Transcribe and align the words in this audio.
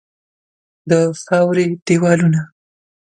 د 0.89 0.91
خاوري 1.25 1.65
دیوالونه 1.85 2.41